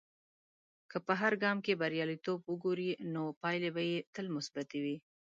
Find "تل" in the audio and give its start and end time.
4.15-4.25